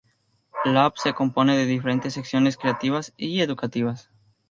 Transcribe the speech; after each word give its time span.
La 0.65 0.85
app 0.85 0.97
se 0.97 1.13
compone 1.13 1.55
de 1.55 1.67
diferentes 1.67 2.11
secciones 2.15 2.57
creativas 2.57 3.13
y 3.17 3.41
educativas. 3.41 4.09